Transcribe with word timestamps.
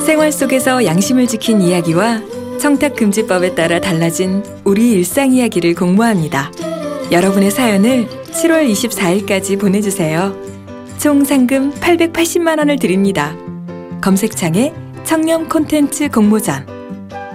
생활 0.00 0.32
속에서 0.32 0.84
양심을 0.84 1.26
지킨 1.26 1.60
이야기와 1.60 2.20
청탁금지법에 2.58 3.54
따라 3.54 3.80
달라진 3.80 4.42
우리 4.64 4.92
일상 4.92 5.32
이야기를 5.32 5.74
공모합니다. 5.74 6.50
여러분의 7.10 7.50
사연을 7.50 8.06
7월 8.06 8.70
24일까지 8.70 9.58
보내주세요. 9.60 10.36
총 10.98 11.24
상금 11.24 11.72
880만 11.72 12.58
원을 12.58 12.78
드립니다. 12.78 13.34
검색창에 14.02 14.72
청렴 15.04 15.48
콘텐츠 15.48 16.08
공모전 16.08 16.66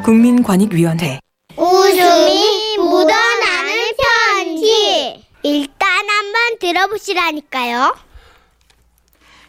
국민권익위원회 0.03 1.19
웃음이 1.57 2.77
묻어나는 2.77 3.73
편지. 3.97 5.25
일단 5.43 5.87
한번 5.89 6.59
들어보시라니까요. 6.59 7.95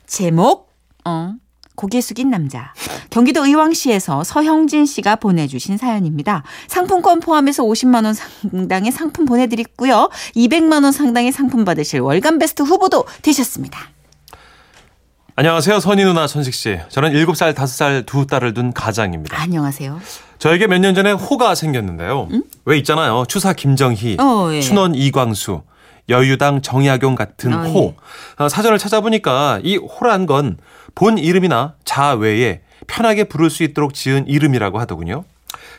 제목 0.07 0.71
어 1.05 1.35
고개 1.77 2.01
숙인 2.01 2.31
남자 2.31 2.73
경기도 3.11 3.47
의왕시에서 3.47 4.25
서형진 4.25 4.87
씨가 4.87 5.17
보내주신 5.17 5.77
사연입니다. 5.77 6.43
상품권 6.67 7.21
포함해서 7.21 7.63
50만 7.63 8.05
원 8.05 8.15
상당의 8.15 8.91
상품 8.91 9.25
보내드리고요. 9.27 10.09
200만 10.35 10.83
원 10.83 10.91
상당의 10.93 11.31
상품 11.33 11.65
받으실 11.65 12.01
월간 12.01 12.39
베스트 12.39 12.63
후보도 12.63 13.05
되셨습니다. 13.23 13.79
안녕하세요. 15.39 15.81
선희 15.81 16.03
누나 16.05 16.27
천식 16.27 16.55
씨. 16.55 16.79
저는 16.89 17.13
7살, 17.13 17.53
5살 17.55 18.07
두 18.07 18.27
딸을 18.27 18.55
둔 18.55 18.73
가장입니다. 18.73 19.39
안녕하세요. 19.39 20.01
저에게 20.39 20.67
몇 20.67 20.79
년 20.79 20.95
전에 20.95 21.13
호가 21.13 21.55
생겼는데요. 21.55 22.29
왜 22.65 22.79
있잖아요. 22.79 23.25
추사 23.29 23.53
김정희, 23.53 24.17
어, 24.19 24.51
예. 24.53 24.61
춘원 24.61 24.95
이광수, 24.95 25.61
여유당 26.09 26.63
정약용 26.63 27.15
같은 27.15 27.53
아, 27.53 27.65
호. 27.65 27.95
예. 27.97 27.97
아, 28.37 28.49
사전을 28.49 28.79
찾아보니까 28.79 29.61
이 29.63 29.77
호란 29.77 30.27
건 30.27 30.57
본 30.97 31.19
이름이나 31.19 31.75
자 31.85 32.15
외에 32.15 32.63
편하게 32.87 33.25
부를 33.25 33.51
수 33.51 33.63
있도록 33.63 33.93
지은 33.95 34.27
이름이라고 34.27 34.81
하더군요. 34.81 35.25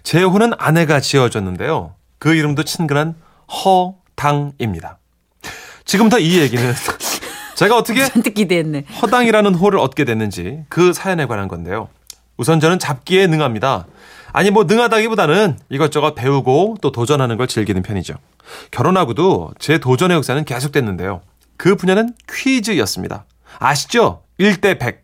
제 0.04 0.22
호는 0.22 0.52
아내가 0.60 1.00
지어줬는데요. 1.00 1.96
그 2.20 2.36
이름도 2.36 2.64
친근한 2.64 3.16
허당입니다. 3.52 5.00
지금부터 5.86 6.20
이 6.20 6.38
얘기는 6.40 6.74
제가 7.56 7.76
어떻게. 7.78 8.02
허당이라는 9.02 9.56
호를 9.56 9.80
얻게 9.80 10.06
됐는지 10.06 10.64
그 10.70 10.94
사연에 10.94 11.26
관한 11.26 11.48
건데요. 11.48 11.90
우선 12.38 12.60
저는 12.60 12.78
잡기에 12.78 13.26
능합니다. 13.26 13.88
아니 14.34 14.52
뭐 14.52 14.66
능하다기보다는 14.66 15.58
이것저것 15.70 16.16
배우고 16.16 16.78
또 16.82 16.92
도전하는 16.92 17.38
걸 17.38 17.48
즐기는 17.48 17.82
편이죠. 17.82 18.16
결혼하고도 18.72 19.54
제 19.60 19.78
도전의 19.78 20.16
역사는 20.18 20.46
계속됐는데요. 20.46 21.22
그 21.58 21.76
분야는 21.76 22.14
퀴즈였습니다. 22.32 23.26
아시죠? 23.60 24.22
1대 24.40 24.80
100. 24.80 25.04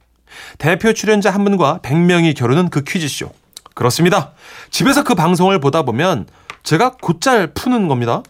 대표 0.58 0.94
출연자 0.94 1.32
한 1.32 1.44
분과 1.44 1.80
100명이 1.84 2.36
겨루는 2.36 2.70
그 2.70 2.84
퀴즈쇼. 2.84 3.32
그렇습니다. 3.74 4.32
집에서 4.70 5.04
그 5.04 5.16
방송을 5.16 5.60
보다 5.60 5.84
보면 5.84 6.28
제가 6.64 6.92
곧잘 7.02 7.54
푸는 7.54 7.88
겁니다. 7.88 8.22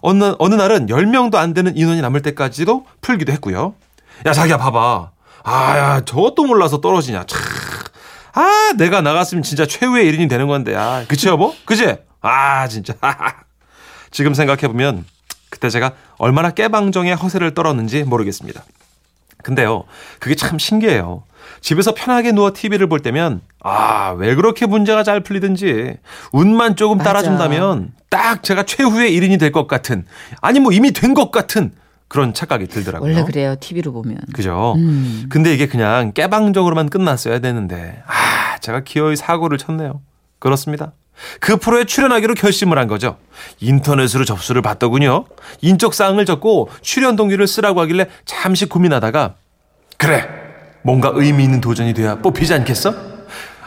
어느, 0.00 0.34
어느 0.38 0.54
날은 0.54 0.86
10명도 0.86 1.36
안 1.36 1.54
되는 1.54 1.76
인원이 1.76 2.00
남을 2.00 2.22
때까지도 2.22 2.86
풀기도 3.00 3.32
했고요. 3.32 3.74
야, 4.26 4.32
자기야, 4.32 4.58
봐봐. 4.58 5.10
아, 5.44 5.78
야, 5.78 6.04
저것도 6.04 6.44
몰라서 6.44 6.80
떨어지냐. 6.80 7.24
참. 7.26 7.40
아, 8.34 8.72
내가 8.76 9.00
나갔으면 9.00 9.42
진짜 9.42 9.66
최후의 9.66 10.10
1인이 10.12 10.28
되는 10.28 10.46
건데. 10.48 10.74
아, 10.74 11.04
그치, 11.08 11.28
여보? 11.28 11.54
그치? 11.64 11.96
아, 12.20 12.66
진짜. 12.68 12.94
지금 14.10 14.34
생각해보면 14.34 15.04
그때 15.50 15.68
제가 15.70 15.92
얼마나 16.18 16.50
깨방정의 16.50 17.14
허세를 17.14 17.54
떨었는지 17.54 18.04
모르겠습니다. 18.04 18.62
근데요, 19.42 19.84
그게 20.20 20.34
참 20.34 20.58
신기해요. 20.58 21.24
집에서 21.60 21.92
편하게 21.94 22.32
누워 22.32 22.52
TV를 22.54 22.88
볼 22.88 23.00
때면, 23.00 23.40
아, 23.62 24.10
왜 24.16 24.34
그렇게 24.34 24.66
문제가 24.66 25.02
잘 25.02 25.20
풀리든지, 25.20 25.94
운만 26.32 26.76
조금. 26.76 26.98
따라준다면, 26.98 27.92
딱 28.08 28.42
제가 28.42 28.62
최후의 28.64 29.12
1인이 29.18 29.38
될 29.40 29.50
것 29.52 29.66
같은, 29.66 30.04
아니 30.40 30.60
뭐 30.60 30.72
이미 30.72 30.92
된 30.92 31.14
것 31.14 31.30
같은 31.32 31.72
그런 32.08 32.34
착각이 32.34 32.66
들더라고요. 32.68 33.10
원래 33.10 33.24
그래요. 33.24 33.56
TV로 33.58 33.92
보면. 33.92 34.18
그죠? 34.34 34.74
음. 34.76 35.26
근데 35.30 35.52
이게 35.54 35.66
그냥 35.66 36.12
깨방정으로만 36.12 36.88
끝났어야 36.90 37.40
되는데, 37.40 38.02
아, 38.06 38.12
제가 38.62 38.80
기어이 38.80 39.16
사고를 39.16 39.58
쳤네요. 39.58 40.00
그렇습니다. 40.38 40.92
그 41.40 41.56
프로에 41.56 41.84
출연하기로 41.84 42.34
결심을 42.34 42.78
한 42.78 42.86
거죠. 42.86 43.18
인터넷으로 43.60 44.24
접수를 44.24 44.62
받더군요. 44.62 45.26
인적 45.60 45.92
사항을 45.92 46.24
적고 46.24 46.70
출연 46.80 47.16
동기를 47.16 47.46
쓰라고 47.46 47.80
하길래 47.82 48.08
잠시 48.24 48.66
고민하다가, 48.66 49.34
그래, 49.98 50.28
뭔가 50.82 51.10
의미 51.12 51.44
있는 51.44 51.60
도전이 51.60 51.92
돼야 51.92 52.16
뽑히지 52.16 52.54
않겠어? 52.54 52.94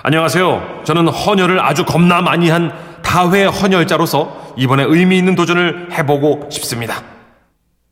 안녕하세요. 0.01 0.81
저는 0.85 1.07
헌혈을 1.07 1.59
아주 1.62 1.85
겁나 1.85 2.22
많이 2.22 2.50
한 2.50 2.73
다회 3.01 3.45
헌혈자로서 3.45 4.53
이번에 4.57 4.83
의미 4.83 5.17
있는 5.17 5.35
도전을 5.35 5.89
해보고 5.91 6.50
싶습니다. 6.51 7.03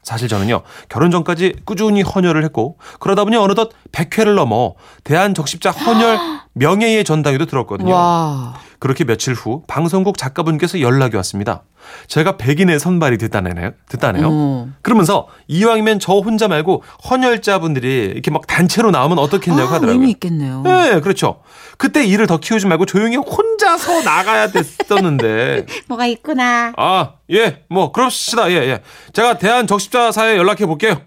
사실 0.04 0.28
저는요, 0.28 0.64
결혼 0.90 1.12
전까지 1.12 1.54
꾸준히 1.64 2.02
헌혈을 2.02 2.44
했고, 2.46 2.78
그러다 3.00 3.24
보니 3.24 3.38
어느덧 3.38 3.72
100회를 3.92 4.36
넘어 4.36 4.74
대한적십자 5.04 5.72
헌혈 5.72 6.18
명예의 6.54 7.04
전당에도 7.04 7.46
들었거든요. 7.46 7.94
와. 7.94 8.54
그렇게 8.80 9.06
며칠 9.06 9.34
후 9.34 9.64
방송국 9.68 10.18
작가분께서 10.18 10.82
연락이 10.82 11.16
왔습니다. 11.16 11.64
제가 12.08 12.36
백인의 12.36 12.80
선발이 12.80 13.18
됐다네요. 13.18 13.72
됐다네요. 13.88 14.28
어. 14.30 14.70
그러면서 14.82 15.28
이왕이면 15.48 16.00
저 16.00 16.16
혼자 16.16 16.50
말고 16.50 16.84
헌혈자분들이 17.10 18.12
이렇게 18.14 18.30
막 18.30 18.46
단체로 18.46 18.92
나오면 18.92 19.20
어떻겠냐고 19.20 19.70
아, 19.70 19.76
하더라고요. 19.76 19.94
의미 19.94 20.12
있겠네요. 20.12 20.64
네, 20.64 21.00
그렇죠. 21.00 21.42
그때 21.78 22.06
일을 22.06 22.28
더 22.28 22.38
키우지 22.38 22.68
말고 22.68 22.86
조용히 22.86 23.16
혼자서 23.16 24.02
나가야 24.04 24.52
됐었는데. 24.52 25.66
뭐가 25.88 26.06
있구나. 26.08 26.74
아, 26.76 27.14
예, 27.32 27.64
뭐, 27.70 27.94
그럽시다. 27.94 28.52
예, 28.52 28.56
예. 28.56 28.82
제가 29.14 29.38
대한 29.38 29.66
적십자 29.66 30.12
사에 30.12 30.36
연락해 30.38 30.66
볼게요. 30.66 31.02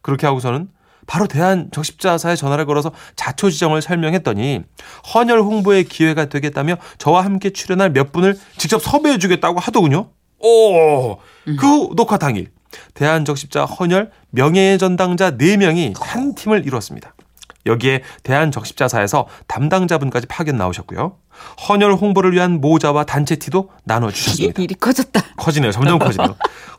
그렇게 0.00 0.26
하고서는 0.26 0.68
바로 1.08 1.26
대한적십자사에 1.26 2.36
전화를 2.36 2.66
걸어서 2.66 2.92
자초지정을 3.16 3.82
설명했더니 3.82 4.62
헌혈 5.14 5.40
홍보의 5.40 5.84
기회가 5.84 6.26
되겠다며 6.26 6.76
저와 6.98 7.24
함께 7.24 7.50
출연할 7.50 7.90
몇 7.90 8.12
분을 8.12 8.38
직접 8.58 8.80
섭외해 8.80 9.18
주겠다고 9.18 9.58
하더군요. 9.58 10.10
오, 10.38 11.16
그 11.44 11.88
녹화 11.96 12.18
당일 12.18 12.50
대한적십자 12.94 13.64
헌혈 13.64 14.12
명예의 14.30 14.78
전당자 14.78 15.32
4명이 15.32 15.94
한 15.98 16.34
팀을 16.34 16.66
이뤘습니다. 16.66 17.14
여기에 17.64 18.02
대한적십자사에서 18.22 19.26
담당자분까지 19.46 20.26
파견 20.26 20.56
나오셨고요. 20.58 21.16
헌혈 21.68 21.94
홍보를 21.94 22.32
위한 22.32 22.60
모자와 22.60 23.04
단체 23.04 23.36
티도 23.36 23.70
나눠주셨습니다. 23.84 24.60
일이 24.62 24.74
커졌다. 24.74 25.20
커지네요. 25.36 25.72
점점 25.72 25.98
커지네요. 25.98 26.36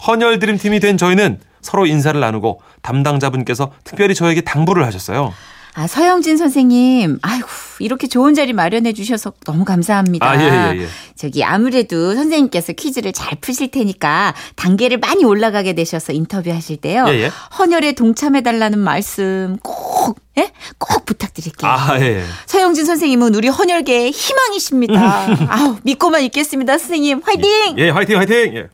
헌혈 0.07 0.38
드림팀이 0.39 0.79
된 0.79 0.97
저희는 0.97 1.39
서로 1.62 1.86
인사를 1.86 2.20
나누고 2.20 2.62
담당자분께서 2.81 3.72
특별히 3.84 4.16
저에게 4.16 4.42
당부를 4.42 4.86
하셨어요. 4.86 5.34
아, 5.75 5.88
서영진 5.88 6.36
선생님. 6.36 7.20
아이고, 7.22 7.47
이렇게 7.80 8.08
좋은 8.08 8.34
자리 8.34 8.53
마련해 8.53 8.94
주셔서 8.94 9.34
너무 9.46 9.64
감사합니다. 9.64 10.30
아, 10.30 10.36
예, 10.42 10.75
예, 10.75 10.81
예. 10.81 10.88
저기 11.16 11.44
아무래도 11.44 12.16
선생님께서 12.16 12.74
퀴즈를 12.74 13.14
잘 13.14 13.38
푸실 13.40 13.69
테니까 13.69 14.34
단계를 14.56 14.98
많이 14.98 15.24
올라가게 15.24 15.74
되셔서 15.74 16.12
인터뷰하실 16.12 16.78
때요. 16.78 17.06
예, 17.09 17.14
예. 17.14 17.31
헌혈에 17.58 17.94
동참해 17.94 18.42
달라는 18.42 18.80
말씀 18.80 19.58
꼭, 19.62 20.19
예? 20.38 20.52
꼭 20.80 21.06
부탁드릴게요. 21.06 21.69
아, 21.69 22.00
예. 22.02 22.24
서영진 22.48 22.86
선생님은 22.86 23.36
우리 23.36 23.48
헌혈계의 23.48 24.12
희망이십니다. 24.12 25.28
아우, 25.50 25.78
믿고만 25.84 26.24
있겠습니다, 26.24 26.78
선생님. 26.78 27.22
화이팅! 27.24 27.78
예, 27.78 27.90
화이팅, 27.90 28.18
화이팅! 28.18 28.56
예. 28.56 28.68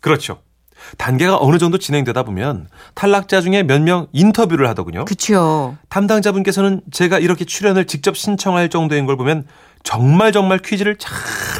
그렇죠. 0.00 0.40
단계가 0.98 1.38
어느 1.40 1.58
정도 1.58 1.78
진행되다 1.78 2.22
보면 2.22 2.68
탈락자 2.94 3.40
중에 3.40 3.62
몇 3.62 3.82
명 3.82 4.06
인터뷰를 4.12 4.68
하더군요. 4.68 5.04
그쵸. 5.04 5.76
담당자분께서는 5.88 6.82
제가 6.92 7.18
이렇게 7.18 7.44
출연을 7.44 7.86
직접 7.86 8.16
신청할 8.16 8.68
정도인 8.70 9.06
걸 9.06 9.16
보면 9.16 9.46
정말 9.82 10.30
정말 10.32 10.58
퀴즈를 10.58 10.96
잘 10.96 11.12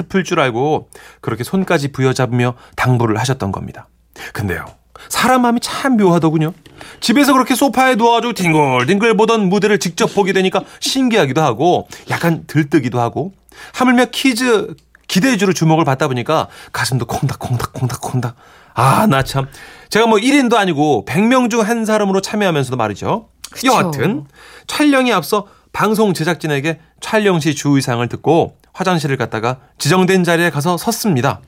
풀 0.08 0.25
줄 0.25 0.40
알고 0.40 0.88
그렇게 1.20 1.44
손까지 1.44 1.93
부여잡으며 1.93 2.55
당부를 2.76 3.19
하셨던 3.19 3.52
겁니다. 3.52 3.88
근데요. 4.32 4.64
사람 5.08 5.43
마음이 5.43 5.61
참 5.61 5.96
묘하더군요. 5.96 6.52
집에서 7.00 7.32
그렇게 7.32 7.55
소파에 7.55 7.94
누워가지고 7.96 8.32
뒹굴뒹굴 8.34 9.17
보던 9.17 9.49
무대를 9.49 9.79
직접 9.79 10.14
보게 10.14 10.32
되니까 10.32 10.62
신기하기도 10.81 11.40
하고 11.43 11.88
약간 12.11 12.44
들뜨기도 12.46 13.00
하고 13.00 13.32
하물며 13.75 14.06
퀴즈 14.12 14.75
기대주로 15.08 15.52
주목을 15.52 15.84
받다 15.84 16.08
보니까 16.08 16.49
가슴도 16.73 17.06
콩닥콩닥콩닥콩닥 17.06 18.34
아, 18.74 19.06
나 19.06 19.22
참. 19.22 19.46
제가 19.90 20.06
뭐 20.06 20.19
1인도 20.19 20.54
아니고 20.54 21.04
100명 21.06 21.50
중 21.50 21.60
한 21.60 21.84
사람으로 21.84 22.20
참여하면서도 22.20 22.76
말이죠. 22.76 23.28
그쵸. 23.50 23.66
여하튼 23.66 24.24
촬영에 24.66 25.12
앞서 25.12 25.46
방송 25.72 26.14
제작진에게 26.14 26.80
촬영 27.00 27.40
시 27.40 27.54
주의사항을 27.54 28.08
듣고 28.08 28.56
화장실을 28.72 29.16
갔다가 29.19 29.58
지정된 29.78 30.24
자리에 30.24 30.50
가서 30.50 30.76
섰습니다. 30.78 31.40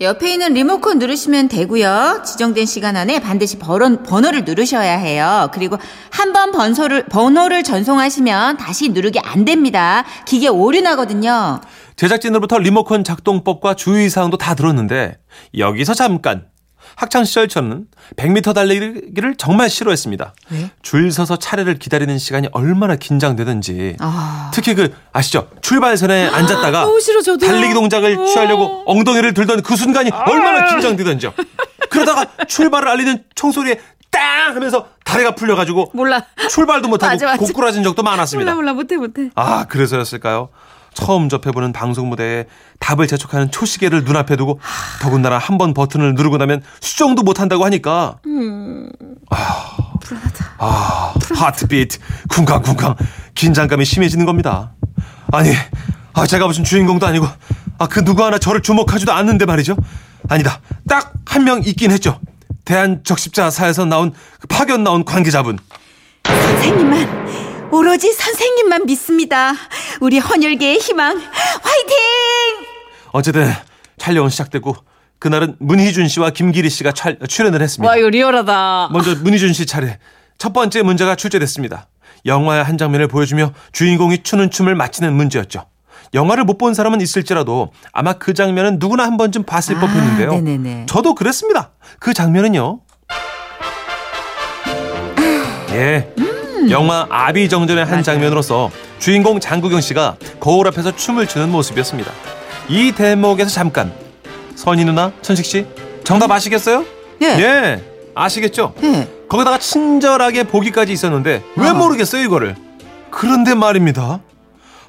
옆에 0.00 0.32
있는 0.32 0.54
리모컨 0.54 1.00
누르시면 1.00 1.48
되고요. 1.48 2.22
지정된 2.24 2.66
시간 2.66 2.94
안에 2.96 3.18
반드시 3.20 3.58
번호, 3.58 4.00
번호를 4.04 4.44
누르셔야 4.44 4.96
해요. 4.96 5.50
그리고 5.52 5.76
한 6.10 6.32
번 6.32 6.52
번호를, 6.52 7.06
번호를 7.06 7.64
전송하시면 7.64 8.58
다시 8.58 8.90
누르기 8.90 9.18
안 9.18 9.44
됩니다. 9.44 10.04
기계 10.24 10.46
오류 10.46 10.80
나거든요. 10.82 11.60
제작진으로부터 11.96 12.58
리모컨 12.58 13.02
작동법과 13.02 13.74
주의사항도 13.74 14.36
다 14.38 14.54
들었는데 14.54 15.18
여기서 15.58 15.94
잠깐 15.94 16.44
학창 16.96 17.24
시절 17.24 17.48
저는 17.48 17.86
100m 18.16 18.54
달리기를 18.54 19.36
정말 19.36 19.70
싫어했습니다. 19.70 20.34
왜? 20.50 20.70
줄 20.82 21.10
서서 21.12 21.36
차례를 21.36 21.78
기다리는 21.78 22.18
시간이 22.18 22.48
얼마나 22.52 22.96
긴장되든지 22.96 23.96
아. 24.00 24.50
특히 24.54 24.74
그 24.74 24.92
아시죠? 25.12 25.48
출발선에 25.60 26.28
앉았다가 26.28 26.82
너무 26.82 27.00
싫어. 27.00 27.18
달리기 27.36 27.74
동작을 27.74 28.26
취하려고 28.26 28.82
엉덩이를 28.86 29.34
들던 29.34 29.62
그 29.62 29.76
순간이 29.76 30.10
얼마나 30.10 30.70
긴장되던지요. 30.70 31.32
그러다가 31.90 32.26
출발을 32.46 32.88
알리는 32.88 33.24
총소리에 33.34 33.80
땅 34.10 34.54
하면서 34.54 34.88
다리가 35.04 35.34
풀려가지고 35.34 35.90
몰라. 35.94 36.24
출발도 36.50 36.88
못하고 36.88 37.12
맞아, 37.12 37.26
맞아. 37.26 37.38
고꾸라진 37.38 37.82
적도 37.82 38.02
많았습니다. 38.02 38.54
몰라, 38.54 38.72
몰라. 38.72 38.72
못해, 38.74 38.96
못해. 38.96 39.30
아, 39.34 39.66
그래서였을까요? 39.66 40.48
처음 40.98 41.28
접해보는 41.28 41.72
방송 41.72 42.08
무대에 42.08 42.46
답을 42.80 43.06
재촉하는 43.06 43.50
초시계를 43.52 44.02
눈앞에 44.04 44.34
두고 44.36 44.58
더군다나 45.00 45.38
한 45.38 45.58
번 45.58 45.72
버튼을 45.74 46.14
누르고 46.14 46.38
나면 46.38 46.62
수정도 46.80 47.22
못한다고 47.22 47.64
하니까 47.64 48.16
불안하다. 50.00 50.44
아, 50.58 51.14
하트비트 51.36 51.98
쿵쾅쿵쾅 52.30 52.96
긴장감이 53.34 53.84
심해지는 53.84 54.24
겁니다. 54.26 54.72
아니, 55.32 55.50
아, 56.14 56.26
제가 56.26 56.46
무슨 56.46 56.64
주인공도 56.64 57.06
아니고 57.06 57.26
아, 57.78 57.86
그 57.86 58.04
누구 58.04 58.24
하나 58.24 58.38
저를 58.38 58.60
주목하지도 58.62 59.12
않는데 59.12 59.44
말이죠. 59.46 59.76
아니다. 60.28 60.60
딱 60.88 61.12
한 61.30 61.44
명 61.44 61.62
있긴 61.64 61.90
했죠. 61.90 62.18
대한적십자사에서 62.64 63.84
나온 63.84 64.12
그 64.40 64.46
파견 64.48 64.82
나온 64.82 65.04
관계자분. 65.04 65.58
선생님만, 66.24 67.57
오로지 67.70 68.12
선생님만 68.12 68.86
믿습니다. 68.86 69.52
우리 70.00 70.18
헌혈계의 70.18 70.78
희망, 70.78 71.16
화이팅! 71.18 71.96
어쨌든 73.12 73.50
촬영은 73.98 74.30
시작되고 74.30 74.74
그날은 75.18 75.56
문희준 75.58 76.08
씨와 76.08 76.30
김기리 76.30 76.70
씨가 76.70 76.92
촬- 76.92 77.18
출연을 77.28 77.60
했습니다. 77.60 77.96
이거 77.96 78.08
리얼하다. 78.08 78.88
먼저 78.92 79.14
문희준 79.16 79.52
씨 79.52 79.66
차례. 79.66 79.98
첫 80.38 80.52
번째 80.52 80.82
문제가 80.82 81.14
출제됐습니다. 81.16 81.88
영화의 82.24 82.62
한 82.64 82.78
장면을 82.78 83.08
보여주며 83.08 83.52
주인공이 83.72 84.22
추는 84.22 84.50
춤을 84.50 84.74
마치는 84.74 85.12
문제였죠. 85.14 85.64
영화를 86.14 86.44
못 86.44 86.56
본 86.58 86.74
사람은 86.74 87.00
있을지라도 87.00 87.72
아마 87.92 88.14
그 88.14 88.32
장면은 88.32 88.78
누구나 88.78 89.04
한 89.04 89.16
번쯤 89.16 89.42
봤을 89.42 89.76
아, 89.76 89.80
법했는데요. 89.80 90.30
네네네. 90.40 90.86
저도 90.86 91.14
그랬습니다. 91.14 91.72
그 91.98 92.14
장면은요. 92.14 92.80
예. 95.72 96.08
영화 96.70 97.06
아비정전의 97.10 97.84
한 97.84 98.02
장면으로서 98.02 98.70
주인공 98.98 99.40
장국영 99.40 99.80
씨가 99.80 100.16
거울 100.40 100.66
앞에서 100.68 100.94
춤을 100.94 101.26
추는 101.26 101.50
모습이었습니다. 101.50 102.10
이 102.68 102.92
대목에서 102.92 103.50
잠깐 103.50 103.92
선희 104.54 104.84
누나, 104.84 105.12
천식 105.22 105.44
씨 105.44 105.66
정답 106.04 106.30
아시겠어요? 106.30 106.84
네. 107.20 107.26
예. 107.40 107.84
아시겠죠? 108.14 108.74
네. 108.80 109.08
거기다가 109.28 109.58
친절하게 109.58 110.44
보기까지 110.44 110.92
있었는데 110.92 111.42
왜 111.56 111.68
아. 111.68 111.74
모르겠어요 111.74 112.22
이거를 112.24 112.56
그런데 113.10 113.54
말입니다 113.54 114.20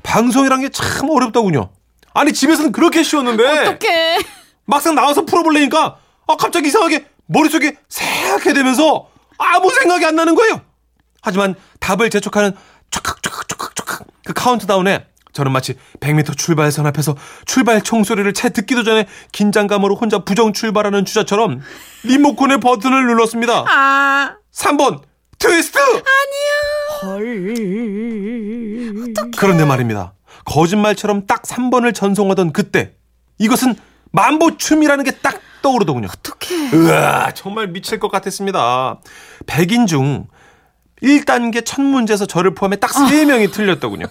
방송이란 0.03 0.61
게 0.61 0.69
참 0.71 1.09
어렵더군요 1.09 1.69
아니 2.13 2.33
집에서는 2.33 2.71
그렇게 2.71 3.03
쉬웠는데 3.03 3.45
어떡해. 3.47 4.17
막상 4.65 4.95
나와서 4.95 5.25
풀어보려니까 5.25 5.97
아, 6.27 6.35
갑자기 6.37 6.67
이상하게 6.69 7.05
머릿속에 7.27 7.75
새하게 7.89 8.53
되면서 8.53 9.07
아무 9.37 9.69
생각이 9.71 10.05
안 10.05 10.15
나는 10.15 10.35
거예요 10.35 10.61
하지만 11.21 11.55
답을 11.79 12.09
재촉하는 12.09 12.53
촉각촉각촉각촉각 12.91 14.07
그 14.25 14.33
카운트다운에 14.33 15.05
저는 15.31 15.51
마치 15.51 15.75
100m 15.99 16.37
출발선 16.37 16.87
앞에서 16.87 17.15
출발 17.45 17.81
총소리를 17.81 18.31
채 18.33 18.49
듣기도 18.49 18.83
전에 18.83 19.07
긴장감으로 19.31 19.95
혼자 19.95 20.19
부정 20.19 20.53
출발하는 20.53 21.05
주자처럼 21.05 21.61
리모컨의 22.03 22.59
버튼을 22.59 23.05
눌렀습니다. 23.07 23.65
아. 23.67 24.35
3번 24.53 25.01
트위스트 25.37 25.77
그런데 29.37 29.65
말입니다. 29.65 30.13
거짓말처럼 30.45 31.27
딱 31.27 31.43
3번을 31.43 31.93
전송하던 31.93 32.51
그때 32.51 32.93
이것은 33.37 33.75
만보춤이라는 34.11 35.03
게 35.03 35.11
딱 35.21 35.39
떠오르더군요. 35.61 36.07
어떡해. 36.07 36.71
으아 36.73 37.31
정말 37.33 37.67
미칠 37.67 37.99
것 37.99 38.09
같았습니다. 38.09 38.99
100인 39.45 39.87
중 39.87 40.27
1단계 41.03 41.65
첫 41.65 41.81
문제에서 41.81 42.25
저를 42.25 42.53
포함해 42.53 42.77
딱 42.77 42.91
3명이 42.91 43.51
틀렸더군요. 43.51 44.05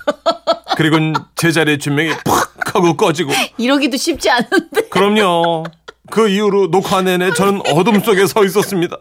그리고는 0.77 1.15
제자리에 1.37 1.79
준명이 1.79 2.11
팍 2.25 2.75
하고 2.75 2.97
꺼지고 2.97 3.33
이러기도 3.57 3.97
쉽지 3.97 4.31
않은데. 4.31 4.89
그럼요. 4.91 5.65
그 6.11 6.29
이후로 6.29 6.71
녹화 6.71 7.03
내내 7.03 7.33
저는 7.35 7.61
어둠 7.75 8.01
속에 8.01 8.27
서 8.27 8.45
있었습니다. 8.45 8.97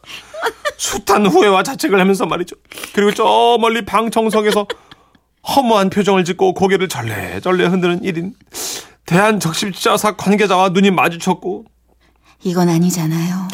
숱한 0.77 1.25
후회와 1.27 1.63
자책을 1.63 1.99
하면서 1.99 2.25
말이죠. 2.25 2.55
그리고 2.93 3.13
저 3.13 3.57
멀리 3.59 3.85
방청석에서 3.85 4.67
허무한 5.55 5.89
표정을 5.89 6.25
짓고 6.25 6.53
고개를 6.53 6.89
절레절레 6.89 7.65
흔드는 7.67 8.01
1인. 8.01 8.33
대한적십자사 9.05 10.17
관계자와 10.17 10.69
눈이 10.69 10.91
마주쳤고 10.91 11.65
이건 12.43 12.67
아니잖아요. 12.69 13.47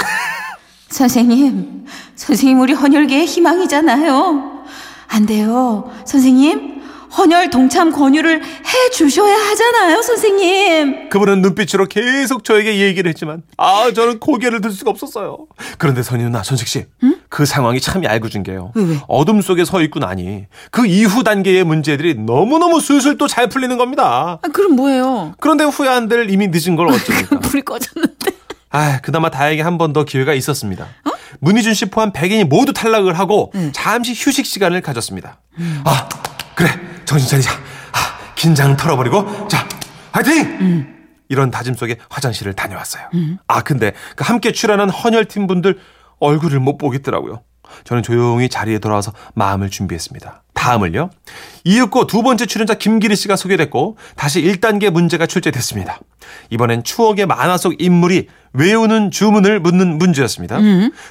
선생님, 0.93 1.85
선생님 2.15 2.61
우리 2.61 2.73
헌혈계의 2.73 3.25
희망이잖아요. 3.25 4.63
안 5.07 5.25
돼요. 5.25 5.91
선생님, 6.05 6.81
헌혈 7.17 7.49
동참 7.49 7.91
권유를 7.91 8.41
해 8.43 8.89
주셔야 8.91 9.35
하잖아요, 9.35 10.01
선생님. 10.03 11.09
그분은 11.09 11.41
눈빛으로 11.41 11.85
계속 11.87 12.43
저에게 12.43 12.79
얘기를 12.79 13.09
했지만 13.09 13.41
아 13.57 13.91
저는 13.93 14.19
고개를 14.19 14.61
들 14.61 14.71
수가 14.71 14.91
없었어요. 14.91 15.47
그런데 15.79 16.01
선희 16.03 16.23
누나 16.23 16.41
전식 16.43 16.67
씨, 16.67 16.85
그 17.29 17.45
상황이 17.45 17.79
참 17.81 18.03
얄궂은 18.03 18.43
게요. 18.43 18.71
왜, 18.75 18.83
왜? 18.83 18.97
어둠 19.07 19.41
속에 19.41 19.65
서 19.65 19.81
있고 19.81 19.99
나니 19.99 20.45
그 20.71 20.85
이후 20.87 21.23
단계의 21.23 21.63
문제들이 21.63 22.15
너무 22.15 22.59
너무 22.59 22.79
술술 22.79 23.17
또 23.17 23.27
잘 23.27 23.47
풀리는 23.49 23.77
겁니다. 23.79 24.37
아, 24.43 24.47
그럼 24.49 24.75
뭐예요? 24.75 25.33
그런데 25.39 25.63
후회한들 25.63 26.29
이미 26.29 26.47
늦은 26.49 26.75
걸 26.75 26.87
어쩌니까. 26.89 27.39
불이 27.41 27.63
꺼졌는데. 27.63 28.32
아, 28.73 28.99
그나마 29.01 29.29
다행히 29.29 29.61
한 29.61 29.77
번 29.77 29.93
더 29.93 30.03
기회가 30.03 30.33
있었습니다. 30.33 30.87
문희준 31.39 31.73
씨 31.73 31.85
포함 31.85 32.11
100인이 32.11 32.45
모두 32.45 32.73
탈락을 32.73 33.17
하고 33.19 33.51
잠시 33.73 34.13
휴식 34.13 34.45
시간을 34.45 34.81
가졌습니다. 34.81 35.39
아, 35.83 36.09
그래. 36.55 36.69
정신 37.05 37.29
차리자. 37.29 37.51
아, 37.51 38.33
긴장 38.35 38.75
털어버리고 38.77 39.47
자, 39.47 39.67
화이팅! 40.11 40.87
이런 41.29 41.51
다짐 41.51 41.73
속에 41.75 41.97
화장실을 42.09 42.53
다녀왔어요. 42.53 43.03
아, 43.47 43.61
근데 43.61 43.93
그 44.15 44.23
함께 44.23 44.51
출연한 44.51 44.89
헌혈팀 44.89 45.47
분들 45.47 45.79
얼굴을 46.19 46.59
못 46.59 46.77
보겠더라고요. 46.77 47.41
저는 47.83 48.03
조용히 48.03 48.49
자리에 48.49 48.79
돌아와서 48.79 49.13
마음을 49.35 49.69
준비했습니다. 49.69 50.43
다음을요. 50.53 51.09
이윽고 51.63 52.07
두 52.07 52.21
번째 52.23 52.45
출연자 52.45 52.75
김기리 52.75 53.15
씨가 53.15 53.35
소개됐고 53.35 53.97
다시 54.15 54.41
1단계 54.41 54.89
문제가 54.89 55.25
출제됐습니다. 55.25 55.99
이번엔 56.49 56.83
추억의 56.83 57.25
만화 57.25 57.57
속 57.57 57.73
인물이 57.81 58.27
외우는 58.53 59.11
주문을 59.11 59.59
묻는 59.59 59.97
문제였습니다. 59.97 60.57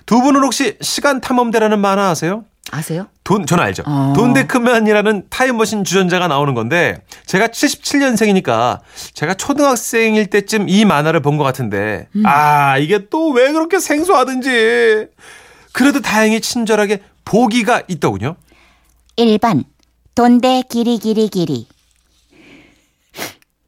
두 0.06 0.21
분은 0.23 0.42
혹시 0.42 0.76
시간 0.80 1.21
탐험대라는 1.21 1.80
만화 1.80 2.09
아세요? 2.11 2.44
아세요? 2.71 3.09
돈, 3.25 3.44
저는 3.44 3.62
알죠. 3.64 3.82
어. 3.87 4.12
돈 4.16 4.32
데크맨이라는 4.32 5.25
타임머신 5.28 5.85
주전자가 5.85 6.28
나오는 6.28 6.54
건데, 6.54 7.02
제가 7.26 7.49
77년생이니까, 7.49 8.78
제가 9.14 9.35
초등학생일 9.35 10.26
때쯤 10.28 10.68
이 10.68 10.85
만화를 10.85 11.21
본 11.21 11.37
것 11.37 11.44
같은데, 11.44 12.09
아, 12.25 12.78
이게 12.78 13.09
또 13.11 13.32
왜 13.32 13.52
그렇게 13.52 13.78
생소하든지. 13.80 15.09
그래도 15.73 16.00
다행히 16.00 16.41
친절하게 16.41 17.02
보기가 17.25 17.83
있더군요. 17.88 18.37
1번 19.17 19.64
돈데 20.14 20.62
기리기리기리 20.71 21.67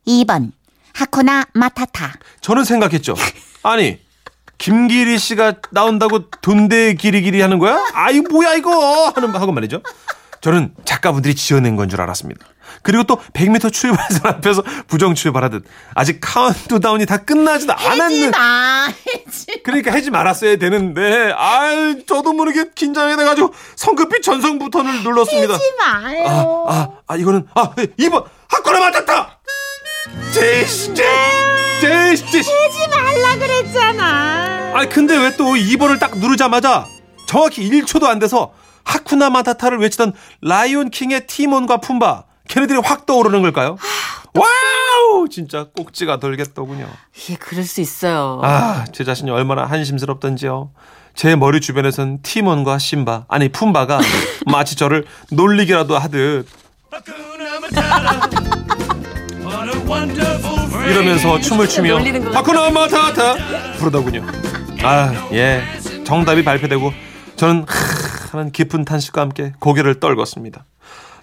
2번 0.06 0.52
하쿠나 0.92 1.44
마타타 1.54 2.14
저는 2.40 2.64
생각했죠. 2.64 3.14
아니, 3.62 3.98
김기리 4.58 5.18
씨가 5.18 5.54
나온다고 5.70 6.30
돈데 6.30 6.94
기리기리 6.94 7.40
하는 7.40 7.58
거야? 7.58 7.82
아, 7.94 8.10
이거 8.10 8.28
뭐야, 8.30 8.54
이거! 8.54 9.08
하는, 9.14 9.34
하고 9.34 9.52
말이죠. 9.52 9.82
저는 10.40 10.74
작가분들이 10.84 11.34
지어낸 11.34 11.74
건 11.76 11.88
줄 11.88 12.00
알았습니다. 12.02 12.46
그리고 12.82 13.04
또 13.04 13.16
100m 13.32 13.72
출발선 13.72 14.20
앞에서 14.24 14.62
부정 14.86 15.14
출발하듯 15.14 15.64
아직 15.94 16.18
카운트다운이 16.20 17.06
다 17.06 17.18
끝나지도 17.18 17.72
않았는. 17.72 18.34
아, 18.34 18.88
그러니까 19.62 19.92
하지 19.92 20.10
말았어야 20.10 20.56
되는데, 20.56 21.32
아 21.36 21.94
저도 22.06 22.32
모르게 22.32 22.70
긴장이 22.74 23.16
돼가지고 23.16 23.52
성급히 23.76 24.20
버튼을 24.58 25.02
눌렀습니다. 25.02 25.54
마요 25.78 26.64
아, 26.68 26.72
아, 26.72 26.88
아, 27.06 27.16
이거는, 27.16 27.46
아, 27.54 27.70
2번, 27.74 28.24
학교를 28.48 28.80
맞았다! 28.80 29.38
제이씨, 30.32 30.94
제, 30.94 31.04
제, 31.80 32.16
제. 32.16 32.38
하지 32.38 32.88
말라 32.90 33.36
그랬잖아. 33.36 34.72
아니 34.74 34.88
근데 34.88 35.16
왜 35.16 35.30
또 35.36 35.54
2번을 35.54 35.98
딱 35.98 36.18
누르자마자 36.18 36.86
정확히 37.26 37.68
1초도 37.68 38.04
안 38.04 38.18
돼서 38.18 38.52
Hakuna 38.84 39.30
Matata를 39.30 39.78
외치던 39.78 40.12
Lion 40.42 40.90
King의 40.90 41.26
티몬과 41.26 41.78
푼바 41.78 42.24
걔네들이 42.48 42.78
확 42.84 43.06
떠오르는 43.06 43.42
걸까요? 43.42 43.76
Wow 44.34 45.28
진짜 45.28 45.66
꼭지가 45.76 46.18
돌겠더군요. 46.18 46.86
예, 47.30 47.34
그럴 47.36 47.64
수 47.64 47.80
있어요. 47.80 48.40
아 48.42 48.84
제 48.92 49.04
자신이 49.04 49.30
얼마나 49.30 49.64
한심스럽던지요. 49.66 50.70
제 51.14 51.36
머리 51.36 51.60
주변에선 51.60 52.22
티몬과 52.22 52.78
심바 52.78 53.26
아니 53.28 53.48
푼바가 53.48 54.00
마치 54.50 54.74
저를 54.76 55.04
놀리기라도 55.30 55.96
하듯 55.96 56.46
이러면서 60.88 61.40
춤을 61.40 61.68
추며 61.68 61.98
Hakuna 62.32 62.70
Matata 62.70 63.76
부르더군요. 63.78 64.24
아, 64.82 65.28
예. 65.32 65.62
정답이 66.04 66.44
발표되고 66.44 66.92
저는 67.36 67.64
하, 67.68 68.38
하는 68.38 68.52
깊은 68.52 68.84
탄식과 68.84 69.20
함께 69.22 69.52
고개를 69.60 70.00
떨궜습니다. 70.00 70.62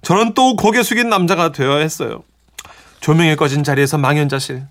저는 0.01 0.33
또 0.33 0.55
고개 0.55 0.81
숙인 0.83 1.09
남자가 1.09 1.51
되어야 1.51 1.77
했어요. 1.81 2.23
조명이 3.01 3.35
꺼진 3.35 3.63
자리에서 3.63 3.97
망연자실. 3.97 4.63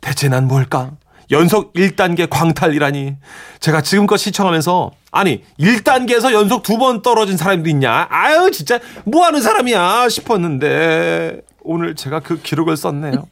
대체 0.00 0.28
난 0.28 0.46
뭘까? 0.46 0.92
연속 1.30 1.72
1단계 1.72 2.28
광탈이라니. 2.28 3.16
제가 3.60 3.80
지금껏 3.80 4.16
시청하면서 4.18 4.90
아니 5.10 5.42
1단계에서 5.58 6.32
연속 6.32 6.62
두 6.62 6.76
번 6.76 7.00
떨어진 7.02 7.36
사람도 7.36 7.68
있냐? 7.70 8.06
아유 8.10 8.50
진짜 8.50 8.78
뭐 9.04 9.24
하는 9.24 9.40
사람이야 9.40 10.08
싶었는데 10.10 11.40
오늘 11.64 11.94
제가 11.94 12.20
그 12.20 12.40
기록을 12.40 12.76
썼네요. 12.76 13.26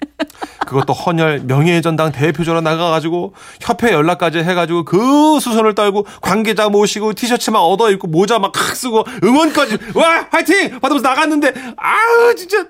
그것도 0.66 0.92
헌혈 0.94 1.42
명예전당 1.44 2.12
대표적으로 2.12 2.60
나가가지고 2.62 3.34
협회 3.60 3.92
연락까지 3.92 4.38
해가지고 4.38 4.84
그 4.84 5.38
수선을 5.38 5.74
떨고 5.74 6.06
관계자 6.22 6.68
모시고 6.68 7.12
티셔츠만 7.12 7.60
얻어 7.60 7.90
입고 7.90 8.08
모자 8.08 8.38
막 8.38 8.52
칵 8.52 8.74
쓰고 8.76 9.04
응원까지 9.22 9.78
와 9.94 10.26
화이팅 10.30 10.80
받으면서 10.80 11.08
나갔는데 11.08 11.52
아유 11.76 12.34
진짜 12.36 12.66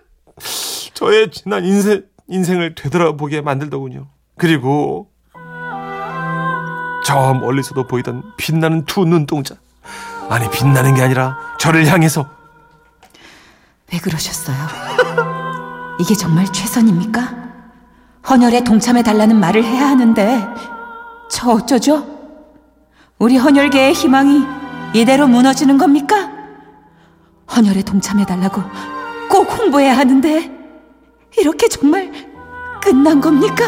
저의 0.95 1.31
지난 1.31 1.65
인생 1.65 2.03
인생을 2.29 2.75
되돌아보게 2.75 3.41
만들더군요. 3.43 4.07
그리고 4.39 5.09
저 7.05 7.35
멀리서도 7.35 7.87
보이던 7.89 8.23
빛나는 8.37 8.85
두 8.87 9.05
눈동자 9.05 9.57
아니 10.31 10.49
빛나는 10.51 10.95
게 10.95 11.03
아니라 11.03 11.37
저를 11.59 11.87
향해서 11.87 12.29
왜 13.93 13.99
그러셨어요? 13.99 14.57
이게 16.03 16.17
정말 16.17 16.53
최선입니까? 16.53 17.33
헌혈에 18.29 18.65
동참해 18.65 19.05
달라는 19.05 19.39
말을 19.39 19.63
해야 19.63 19.89
하는데 19.89 20.49
저 21.31 21.53
어쩌죠? 21.53 22.05
우리 23.21 23.37
헌혈계의 23.37 23.93
희망이 23.93 24.43
이대로 24.95 25.29
무너지는 25.29 25.79
겁니까? 25.79 26.29
헌혈에 27.55 27.83
동참해 27.83 28.27
달라고 28.27 28.65
꼭 29.31 29.57
홍보해야 29.57 29.97
하는데 29.97 30.51
이렇게 31.39 31.69
정말 31.69 32.11
끝난 32.83 33.21
겁니까? 33.21 33.67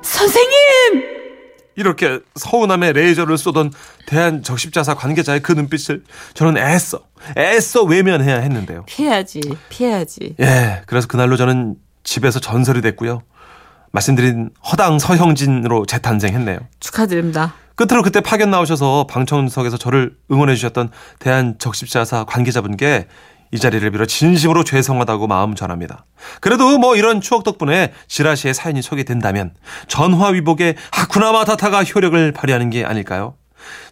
선생님! 0.00 1.13
이렇게 1.76 2.20
서운함에 2.34 2.92
레이저를 2.92 3.36
쏘던 3.38 3.72
대한적십자사 4.06 4.94
관계자의 4.94 5.40
그 5.40 5.52
눈빛을 5.52 6.04
저는 6.34 6.56
애써 6.56 7.00
애써 7.36 7.82
외면해야 7.82 8.38
했는데요. 8.38 8.84
피해야지, 8.86 9.40
피해야지. 9.68 10.36
예, 10.40 10.82
그래서 10.86 11.08
그날로 11.08 11.36
저는 11.36 11.76
집에서 12.04 12.38
전설이 12.40 12.80
됐고요. 12.80 13.22
말씀드린 13.92 14.50
허당 14.70 14.98
서형진으로 14.98 15.86
재탄생했네요. 15.86 16.58
축하드립니다. 16.80 17.54
끝으로 17.76 18.02
그때 18.02 18.20
파견 18.20 18.50
나오셔서 18.50 19.06
방청석에서 19.08 19.78
저를 19.78 20.16
응원해 20.30 20.54
주셨던 20.54 20.90
대한적십자사 21.18 22.24
관계자분께 22.24 23.06
이 23.54 23.58
자리를 23.60 23.88
빌어 23.92 24.04
진심으로 24.04 24.64
죄송하다고 24.64 25.28
마음 25.28 25.54
전합니다. 25.54 26.06
그래도 26.40 26.76
뭐 26.76 26.96
이런 26.96 27.20
추억 27.20 27.44
덕분에 27.44 27.92
지라시의 28.08 28.52
사연이 28.52 28.82
소개된다면 28.82 29.54
전화위복의 29.86 30.74
하쿠나 30.90 31.30
마타타가 31.30 31.84
효력을 31.84 32.32
발휘하는 32.32 32.70
게 32.70 32.84
아닐까요? 32.84 33.36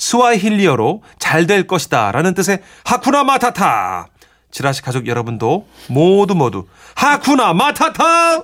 스와힐리어로 0.01 1.05
잘 1.21 1.47
될 1.47 1.69
것이다 1.69 2.11
라는 2.11 2.35
뜻의 2.35 2.59
하쿠나 2.85 3.23
마타타 3.23 4.09
지라시 4.51 4.83
가족 4.83 5.07
여러분도 5.07 5.69
모두 5.89 6.35
모두 6.35 6.67
하쿠나 6.97 7.53
마타타 7.55 8.43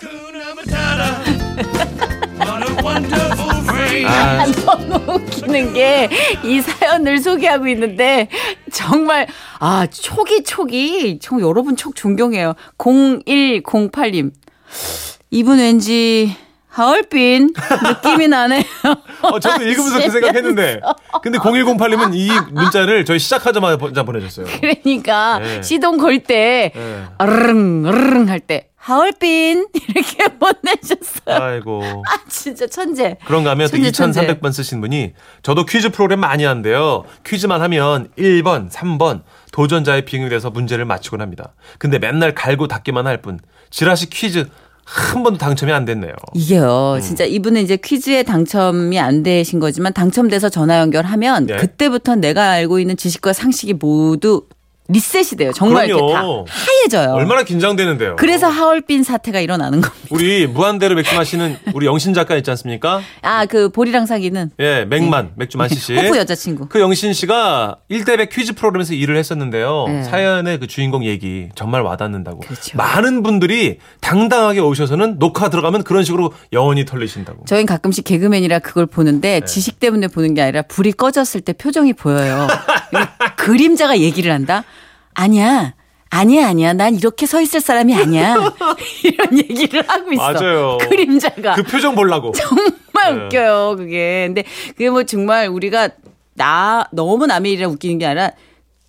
아, 4.07 4.45
너무 4.65 5.15
웃기는 5.15 5.73
게 5.75 6.09
이 6.45 6.61
사연을 6.61 7.19
소개하고 7.19 7.67
있는데 7.69 8.29
정말 8.73 9.27
아 9.59 9.87
촉이 9.87 10.43
촉이 10.45 11.19
정 11.21 11.41
여러분 11.41 11.77
촉 11.77 11.95
존경해요. 11.97 12.55
0108님 12.79 14.31
이분 15.31 15.59
왠지 15.59 16.35
하얼빈 16.69 17.51
느낌이 18.05 18.29
나네요. 18.29 18.63
어, 19.23 19.41
저도 19.41 19.65
읽으면서 19.65 20.01
그 20.01 20.11
생각했는데 20.11 20.81
근데 21.23 21.39
0108님은 21.39 22.15
이 22.15 22.31
문자를 22.53 23.05
저희 23.05 23.19
시작하자마자 23.19 24.03
보내줬어요. 24.05 24.47
그러니까 24.61 25.39
네. 25.41 25.63
시동 25.63 25.99
걸 25.99 26.21
때 26.21 26.73
네. 26.75 27.03
어르릉 27.19 27.87
어르릉 27.87 28.29
할 28.29 28.41
때 28.41 28.69
하얼빈 28.89 29.67
이렇게 29.89 30.25
보내셨어요. 30.41 31.43
아이고. 31.43 31.83
아 32.09 32.19
진짜 32.29 32.67
천재. 32.67 33.19
그런가 33.27 33.51
하면 33.51 33.69
또 33.69 33.73
천재, 33.77 33.91
천재. 33.91 34.27
2300번 34.27 34.51
쓰신 34.53 34.81
분이 34.81 35.13
저도 35.43 35.67
퀴즈 35.67 35.91
프로그램 35.91 36.21
많이 36.21 36.45
하는데요. 36.45 37.05
퀴즈만 37.27 37.61
하면 37.61 38.09
1번, 38.17 38.71
3번 38.71 39.23
도전자의 39.53 40.07
빙의 40.07 40.31
돼서 40.31 40.49
문제를 40.49 40.87
맞추곤 40.87 41.21
합니다. 41.21 41.53
근데 41.79 41.99
맨날 41.99 42.35
갈고 42.35 42.67
닦기만 42.67 43.07
할 43.07 43.21
뿐. 43.21 43.39
지라시 43.69 44.09
퀴즈 44.09 44.49
한 44.87 45.23
번도 45.23 45.37
당첨이 45.39 45.71
안 45.71 45.85
됐네요. 45.85 46.15
이게요. 46.35 46.95
음. 46.97 47.01
진짜 47.03 47.25
이분은 47.25 47.61
이제 47.61 47.77
퀴즈에 47.77 48.23
당첨이 48.23 48.99
안 48.99 49.23
되신 49.23 49.61
거지만 49.61 49.93
당첨돼서 49.93 50.49
전화 50.49 50.79
연결하면 50.79 51.45
네. 51.45 51.57
그때부터 51.59 52.17
내가 52.17 52.53
알고 52.53 52.79
있는 52.79 52.97
지식과 52.97 53.35
상식이 53.35 53.75
모두 53.75 54.47
리셋이 54.91 55.37
돼요. 55.37 55.53
정말 55.55 55.87
이렇게 55.87 56.01
다 56.01 56.23
그럼요. 56.23 56.47
하얘져요. 56.49 57.13
얼마나 57.13 57.43
긴장되는데요. 57.43 58.17
그래서 58.17 58.49
하얼빈 58.49 59.03
사태가 59.03 59.39
일어나는 59.39 59.83
겁니다. 59.83 60.07
우리 60.09 60.47
무한대로 60.47 60.95
맥주 60.95 61.15
마시는 61.15 61.59
우리 61.75 61.85
영신 61.85 62.15
작가 62.15 62.35
있지 62.37 62.51
않습니까? 62.51 63.03
아, 63.21 63.45
그 63.45 63.69
보리랑 63.69 64.07
사귀는 64.07 64.53
예, 64.61 64.87
맥만 64.87 65.33
맥주 65.37 65.59
마시시. 65.59 65.93
호프 65.95 66.17
여자친구. 66.17 66.69
그 66.69 66.81
영신 66.81 67.13
씨가 67.13 67.77
1대백 67.91 68.31
퀴즈 68.31 68.55
프로그램에서 68.55 68.95
일을 68.95 69.19
했었는데요. 69.19 69.85
네. 69.89 70.03
사연의 70.05 70.59
그 70.59 70.67
주인공 70.67 71.05
얘기 71.05 71.51
정말 71.55 71.83
와닿는다고. 71.83 72.41
그렇죠. 72.41 72.75
많은 72.79 73.23
분들이 73.23 73.81
당당하게 74.01 74.61
오셔서는 74.61 75.19
녹화 75.19 75.51
들어가면 75.51 75.85
그런 75.85 76.03
식으로 76.03 76.33
영원히 76.55 76.87
털리신다고. 76.87 77.45
저희는 77.45 77.67
가끔씩 77.67 78.05
개그맨이라 78.05 78.61
그걸 78.61 78.87
네. 78.87 78.91
보는데 78.91 79.41
지식 79.45 79.81
때문에 79.81 80.09
보는 80.09 80.33
게 80.33 80.41
아니라 80.41 80.63
불이 80.63 80.93
꺼졌을 80.93 81.43
때 81.43 81.53
표정이 81.53 81.93
보여요. 81.93 82.47
그림자가 83.37 83.99
얘기를 83.99 84.33
한다? 84.33 84.65
아니야. 85.19 85.75
아니야, 86.11 86.49
아니야. 86.49 86.73
난 86.73 86.95
이렇게 86.95 87.27
서 87.27 87.41
있을 87.41 87.61
사람이 87.61 87.95
아니야. 87.95 88.35
이런 89.05 89.37
얘기를 89.37 89.85
하고 89.87 90.13
있어. 90.13 90.33
맞아요. 90.33 90.79
그림자가. 90.81 91.55
그 91.55 91.63
표정 91.65 91.95
보려고. 91.95 92.33
정말 92.39 93.19
네. 93.19 93.25
웃겨요, 93.27 93.75
그게. 93.77 94.25
근데 94.29 94.45
그게 94.69 94.89
뭐 94.91 95.03
정말 95.03 95.49
우리가 95.49 95.91
나, 96.35 96.87
너무 96.93 97.27
남의 97.27 97.53
일이라 97.53 97.69
웃기는 97.69 97.99
게 97.99 98.07
아니라 98.07 98.31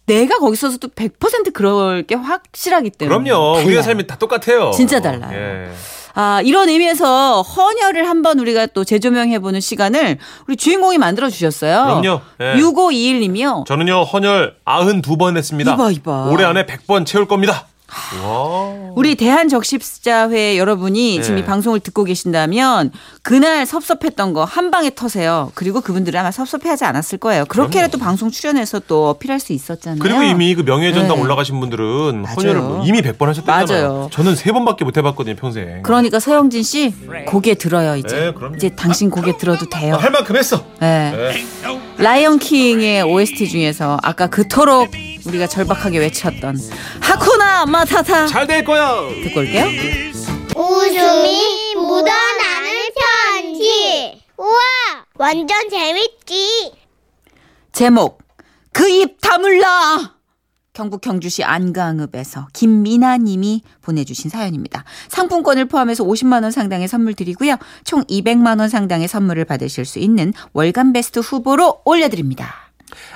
내가 0.06 0.38
거기 0.38 0.56
서서도 0.56 0.90
100% 0.90 1.52
그럴 1.54 2.04
게 2.04 2.16
확실하기 2.16 2.92
때문에. 2.92 3.24
그럼요. 3.24 3.54
우리의 3.54 3.66
달라요. 3.66 3.82
삶이 3.82 4.08
다 4.08 4.16
똑같아요. 4.18 4.72
진짜 4.72 5.02
달라요. 5.02 5.32
예. 5.34 5.72
아, 6.16 6.42
이런 6.44 6.70
의미에서 6.70 7.42
헌혈을 7.42 8.08
한번 8.08 8.40
우리가 8.40 8.68
또 8.68 8.84
재조명해보는 8.84 9.62
시간을 9.62 10.18
우리 10.48 10.56
주인공이 10.56 10.98
만들어 10.98 11.30
주셨어요. 11.30 12.02
그럼요. 12.02 12.22
예. 12.42 12.54
6521님이요. 12.60 13.66
저는요, 13.66 14.04
헌혈 14.04 14.56
92번 14.66 15.38
했습니다. 15.38 15.74
이봐, 15.74 15.92
이봐. 15.92 16.30
올해 16.32 16.46
안에 16.46 16.66
100번 16.66 17.06
채울 17.06 17.28
겁니다. 17.28 17.68
와. 18.24 18.92
우리 18.96 19.16
대한적십자회 19.16 20.58
여러분이 20.58 21.18
네. 21.18 21.22
지금 21.22 21.38
이 21.40 21.46
방송을 21.46 21.80
듣고 21.80 22.04
계신다면 22.04 22.92
그날 23.22 23.66
섭섭했던 23.66 24.34
거 24.34 24.50
한 24.50 24.72
방에 24.72 24.92
터세요. 24.94 25.52
그리고 25.54 25.80
그분들은 25.80 26.20
아마 26.20 26.32
섭섭해하지 26.32 26.84
않았을 26.86 27.18
거예요. 27.20 27.46
그렇게라도 27.46 27.98
방송 27.98 28.30
출연해서 28.32 28.80
또 28.88 29.10
어필할 29.10 29.40
수 29.40 29.54
있었잖아요. 29.54 30.00
그리고 30.02 30.24
이미 30.24 30.56
그 30.56 30.62
명예전당 30.64 31.16
네. 31.16 31.22
올라가신 31.22 31.60
분들은 31.60 32.22
맞아요. 32.24 32.36
헌혈을 32.36 32.62
뭐 32.62 32.84
이미 32.86 33.02
100번 33.02 33.28
하셨다잖아요. 33.28 33.88
맞아요. 33.88 34.10
저는 34.12 34.34
3번밖에 34.34 34.84
못 34.84 34.98
해봤거든요, 34.98 35.36
평생. 35.36 35.82
그러니까 35.84 36.20
서영진 36.20 36.64
씨 36.64 36.94
고개 37.28 37.54
들어요 37.56 37.96
이제. 37.96 38.16
네, 38.20 38.34
그럼요. 38.34 38.56
이제 38.56 38.70
당신 38.76 39.10
고개 39.10 39.38
들어도 39.38 39.70
돼요. 39.70 39.96
할 39.96 40.12
만큼 40.12 40.36
했어. 40.36 40.66
네. 40.80 41.12
네. 41.12 41.46
라이언 41.98 42.40
킹의 42.40 43.04
OST 43.04 43.48
중에서 43.50 43.98
아까 44.02 44.28
그토록 44.28 44.90
우리가 45.30 45.48
절박하게 45.48 46.00
외쳤던 46.00 46.58
하쿠나 47.02 47.66
마타타 47.66 48.28
잘 48.28 48.48
될 48.48 48.64
거야. 48.64 48.88
듣고 49.24 49.40
올게요. 49.42 49.66
웃음이 50.56 51.76
묻어나는 51.76 52.90
편지. 53.32 54.22
완전 55.16 55.70
재밌지. 55.70 56.74
제목 57.72 58.20
그 58.74 58.90
입 58.90 59.20
다물라 59.22 60.16
경북 60.74 61.02
경주시 61.02 61.44
안강읍에서 61.44 62.48
김미나 62.54 63.18
님이 63.18 63.62
보내주신 63.82 64.30
사연입니다. 64.30 64.86
상품권을 65.10 65.66
포함해서 65.66 66.06
50만 66.06 66.44
원 66.44 66.52
상당의 66.52 66.88
선물 66.88 67.14
드리고요. 67.14 67.58
총 67.84 68.04
200만 68.06 68.60
원 68.60 68.70
상당의 68.70 69.08
선물을 69.10 69.44
받으실 69.46 69.84
수 69.86 70.00
있는 70.00 70.34
월간 70.54 70.94
베스트 70.94 71.20
후보로 71.20 71.82
올려드립니다. 71.84 72.69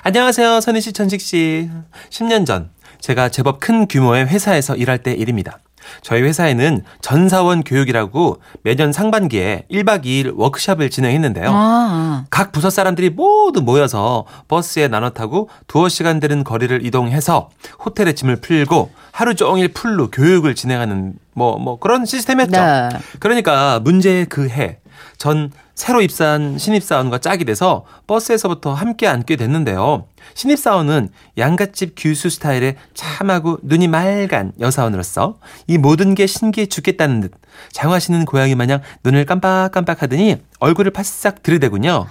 안녕하세요, 0.03 0.61
선희 0.61 0.81
씨, 0.81 0.93
천식 0.93 1.21
씨. 1.21 1.69
10년 2.09 2.45
전 2.45 2.69
제가 2.99 3.29
제법 3.29 3.59
큰 3.59 3.87
규모의 3.87 4.25
회사에서 4.27 4.75
일할 4.75 4.99
때 4.99 5.13
일입니다. 5.13 5.59
저희 6.01 6.21
회사에는 6.21 6.83
전사원 7.01 7.63
교육이라고 7.63 8.41
매년 8.63 8.93
상반기에 8.93 9.65
1박 9.69 10.05
2일 10.05 10.33
워크숍을 10.35 10.89
진행했는데요. 10.89 11.49
아, 11.51 12.25
각 12.29 12.51
부서 12.51 12.69
사람들이 12.69 13.09
모두 13.09 13.61
모여서 13.61 14.25
버스에 14.47 14.87
나눠 14.87 15.09
타고 15.09 15.49
두어 15.67 15.89
시간 15.89 16.19
되는 16.19 16.43
거리를 16.43 16.85
이동해서 16.85 17.49
호텔에 17.83 18.13
짐을 18.13 18.37
풀고 18.37 18.91
하루 19.11 19.35
종일 19.35 19.69
풀로 19.69 20.09
교육을 20.09 20.55
진행하는 20.55 21.13
뭐, 21.33 21.57
뭐 21.57 21.79
그런 21.79 22.05
시스템이었죠. 22.05 22.51
네. 22.51 22.89
그러니까 23.19 23.79
문제의 23.79 24.25
그 24.25 24.47
해, 24.47 24.79
전 25.17 25.51
새로 25.75 26.01
입사한 26.01 26.59
신입사원과 26.59 27.17
짝이 27.19 27.45
돼서 27.45 27.85
버스에서부터 28.05 28.73
함께 28.73 29.07
앉게 29.07 29.35
됐는데요. 29.35 30.05
신입사원은 30.35 31.09
양갓집 31.37 31.95
규수 31.97 32.29
스타일의 32.29 32.75
참하고 32.93 33.57
눈이 33.63 33.87
맑은 33.87 34.53
여사원으로서 34.59 35.39
이 35.67 35.77
모든 35.77 36.13
게 36.13 36.27
신기해 36.27 36.67
죽겠다는 36.67 37.21
듯 37.21 37.31
장화시는 37.71 38.25
고양이 38.25 38.55
마냥 38.55 38.81
눈을 39.03 39.25
깜빡깜빡 39.25 40.03
하더니 40.03 40.37
얼굴을 40.59 40.91
바싹 40.91 41.41
들이대군요. 41.43 42.05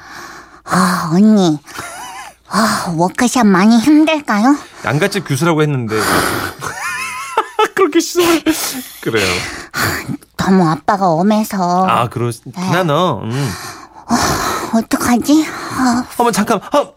아, 0.64 1.10
언니. 1.12 1.58
아, 2.48 2.94
워크숍 2.96 3.46
많이 3.46 3.78
힘들까요? 3.78 4.56
양갓집 4.84 5.26
규수라고 5.26 5.62
했는데. 5.62 5.96
그렇게 7.92 8.00
시선을. 8.00 8.42
그래요. 9.02 9.26
너무 10.38 10.66
아빠가 10.68 11.08
엄해서. 11.08 11.86
아, 11.86 12.08
그렇긴 12.08 12.52
하나. 12.56 13.14
음. 13.22 13.50
어떡하지? 14.74 15.46
아, 15.76 16.04
어머 16.18 16.30
잠깐. 16.32 16.56
어, 16.58 16.94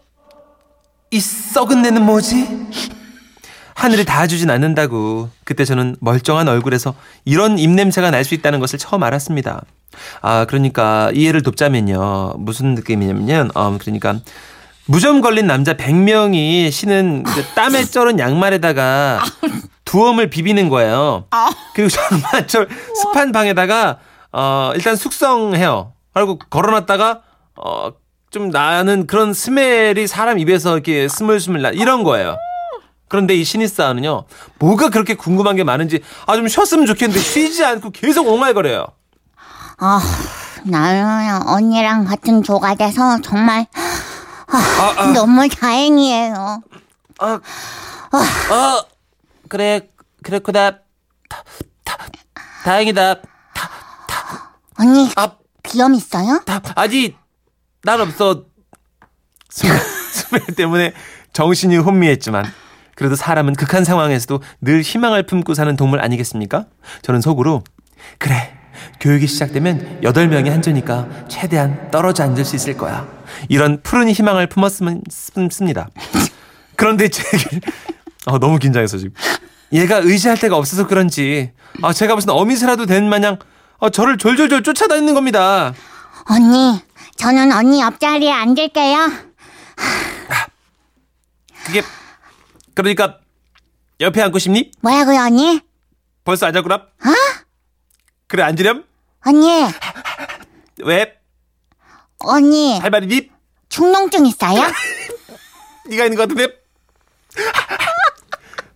이 1.10 1.20
썩은 1.20 1.82
내는 1.82 2.02
뭐지? 2.04 2.48
하늘이 3.74 4.04
다 4.06 4.26
주진 4.26 4.50
않는다고. 4.50 5.28
그때 5.44 5.64
저는 5.66 5.96
멀쩡한 6.00 6.48
얼굴에서 6.48 6.94
이런 7.26 7.58
입냄새가 7.58 8.10
날 8.10 8.24
수 8.24 8.34
있다는 8.34 8.58
것을 8.58 8.78
처음 8.78 9.02
알았습니다. 9.02 9.62
아, 10.22 10.46
그러니까 10.46 11.10
이해를 11.14 11.42
돕자면요. 11.42 12.34
무슨 12.38 12.74
느낌이냐면요. 12.74 13.48
어, 13.54 13.76
그러니까 13.78 14.18
무좀 14.86 15.20
걸린 15.20 15.46
남자 15.46 15.74
100명이 15.74 16.70
신은 16.70 17.24
그 17.24 17.44
땀에 17.54 17.84
쩔은 17.90 18.18
양말에다가 18.18 19.22
두엄을 19.84 20.30
비비는 20.30 20.68
거예요. 20.68 21.24
그리고 21.74 21.90
정말 21.90 22.46
저 22.46 22.66
습한 23.02 23.32
방에다가 23.32 23.98
어, 24.32 24.72
일단 24.74 24.96
숙성해요. 24.96 25.92
그리고 26.14 26.38
걸어놨다가 26.50 27.20
어, 27.56 27.90
좀 28.30 28.50
나는 28.50 29.06
그런 29.06 29.32
스멜이 29.32 30.06
사람 30.06 30.38
입에서 30.38 30.74
이렇게 30.74 31.08
스물스물 31.08 31.62
나 31.62 31.70
이런 31.70 32.04
거예요. 32.04 32.36
그런데 33.08 33.34
이 33.36 33.44
신입사원은요, 33.44 34.24
뭐가 34.58 34.90
그렇게 34.90 35.14
궁금한 35.14 35.54
게 35.54 35.62
많은지, 35.62 36.00
아, 36.26 36.34
좀 36.34 36.48
쉬었으면 36.48 36.86
좋겠는데 36.86 37.20
쉬지 37.20 37.64
않고 37.64 37.90
계속 37.90 38.26
옹알거려요. 38.26 38.84
아, 39.78 40.00
나는 40.64 41.46
언니랑 41.46 42.04
같은 42.04 42.42
조가 42.42 42.74
돼서 42.74 43.20
정말 43.22 43.66
아, 44.46 45.12
너무 45.12 45.48
다행이에요. 45.48 46.62
아, 47.18 47.26
어, 47.32 48.86
그래, 49.48 49.88
그랬구나. 50.22 50.78
다, 51.28 51.42
다, 51.84 51.98
다행이다. 52.64 53.16
언니, 54.78 55.10
아, 55.16 55.32
비염 55.62 55.94
있어요? 55.94 56.42
다, 56.44 56.60
아직, 56.74 57.16
난 57.82 58.00
없어. 58.00 58.44
스멜, 59.48 59.78
스멜 60.12 60.40
때문에 60.56 60.92
정신이 61.32 61.78
혼미했지만, 61.78 62.44
그래도 62.94 63.16
사람은 63.16 63.54
극한 63.54 63.84
상황에서도 63.84 64.40
늘 64.60 64.82
희망을 64.82 65.24
품고 65.26 65.54
사는 65.54 65.74
동물 65.76 66.00
아니겠습니까? 66.00 66.66
저는 67.02 67.20
속으로, 67.20 67.62
그래, 68.18 68.55
교육이 69.00 69.26
시작되면 69.26 70.00
8명이 70.02 70.48
한조니까 70.50 71.06
최대한 71.28 71.90
떨어져 71.90 72.24
앉을 72.24 72.44
수 72.44 72.56
있을 72.56 72.76
거야. 72.76 73.06
이런 73.48 73.80
푸른 73.82 74.08
희망을 74.10 74.48
품었습니다. 74.48 75.88
그런데 76.76 77.08
제 77.08 77.22
얘기를, 77.34 77.60
아, 78.26 78.38
너무 78.38 78.58
긴장해서 78.58 78.98
지금. 78.98 79.14
얘가 79.72 79.98
의지할 79.98 80.38
데가 80.38 80.56
없어서 80.56 80.86
그런지, 80.86 81.52
아, 81.82 81.92
제가 81.92 82.14
무슨 82.14 82.30
어미새라도 82.30 82.86
된 82.86 83.08
마냥, 83.08 83.38
아, 83.80 83.90
저를 83.90 84.16
졸졸졸 84.18 84.62
쫓아다니는 84.62 85.14
겁니다. 85.14 85.74
언니, 86.28 86.80
저는 87.16 87.52
언니 87.52 87.80
옆자리에 87.80 88.30
앉을게요. 88.30 89.10
그게 91.64 91.82
그러니까 92.74 93.18
옆에 94.00 94.22
앉고 94.22 94.38
싶니? 94.38 94.70
뭐라고요, 94.82 95.20
언니? 95.20 95.60
벌써 96.24 96.46
앉았구나. 96.46 96.82
그래 98.28 98.42
앉으렴. 98.42 98.84
언니, 99.24 99.48
왜? 100.84 101.14
언니, 102.18 102.78
할 102.78 102.90
말이니? 102.90 103.30
충농증 103.68 104.26
있어요? 104.26 104.62
네가 105.88 106.04
있는 106.04 106.16
것 106.16 106.28
같은데. 106.28 106.54